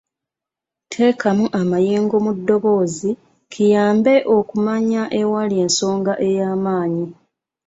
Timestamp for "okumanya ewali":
4.37-5.55